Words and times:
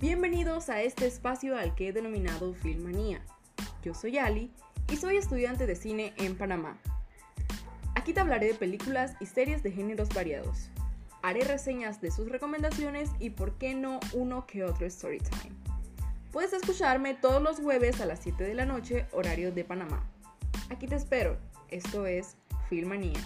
Bienvenidos 0.00 0.70
a 0.70 0.80
este 0.80 1.06
espacio 1.06 1.58
al 1.58 1.74
que 1.74 1.88
he 1.88 1.92
denominado 1.92 2.54
Filmanía. 2.54 3.20
Yo 3.82 3.92
soy 3.92 4.16
Ali 4.16 4.50
y 4.90 4.96
soy 4.96 5.18
estudiante 5.18 5.66
de 5.66 5.76
cine 5.76 6.14
en 6.16 6.38
Panamá. 6.38 6.78
Aquí 7.94 8.14
te 8.14 8.20
hablaré 8.20 8.46
de 8.46 8.54
películas 8.54 9.14
y 9.20 9.26
series 9.26 9.62
de 9.62 9.72
géneros 9.72 10.08
variados. 10.08 10.70
Haré 11.20 11.44
reseñas 11.44 12.00
de 12.00 12.10
sus 12.10 12.30
recomendaciones 12.30 13.10
y 13.18 13.28
por 13.28 13.58
qué 13.58 13.74
no 13.74 14.00
uno 14.14 14.46
que 14.46 14.64
otro 14.64 14.86
story 14.86 15.18
time. 15.18 15.54
Puedes 16.32 16.54
escucharme 16.54 17.12
todos 17.12 17.42
los 17.42 17.58
jueves 17.58 18.00
a 18.00 18.06
las 18.06 18.20
7 18.20 18.42
de 18.42 18.54
la 18.54 18.64
noche, 18.64 19.04
horario 19.12 19.52
de 19.52 19.64
Panamá. 19.64 20.10
Aquí 20.70 20.86
te 20.86 20.96
espero. 20.96 21.36
Esto 21.68 22.06
es 22.06 22.38
Filmanía. 22.70 23.20